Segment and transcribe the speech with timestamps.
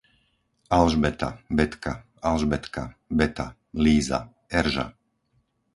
[0.77, 1.29] Alžbeta,
[1.59, 1.93] Betka,
[2.31, 2.87] Alžbetka,
[3.21, 3.49] Beta,
[3.83, 4.27] Líza,
[4.61, 4.93] Erža